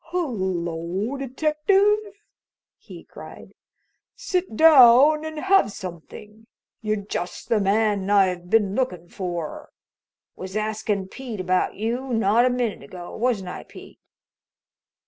"Hello, 0.05 1.15
detective!" 1.15 1.99
he 2.79 3.03
cried. 3.03 3.53
"Sit 4.15 4.55
down 4.55 5.23
and 5.23 5.37
have 5.39 5.71
something! 5.71 6.47
You're 6.81 7.05
just 7.05 7.49
the 7.49 7.59
man 7.59 8.09
I've 8.09 8.49
been 8.49 8.73
lookin' 8.73 9.09
for. 9.09 9.69
Was 10.35 10.55
askin' 10.55 11.07
Pete 11.07 11.39
about 11.39 11.75
you 11.75 12.15
not 12.15 12.47
a 12.47 12.49
minute 12.49 12.81
ago 12.81 13.15
wasn't 13.15 13.49
I, 13.49 13.61
Pete?" 13.63 13.99